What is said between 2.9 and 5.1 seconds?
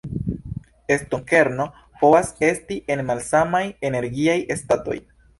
en malsamaj energiaj statoj.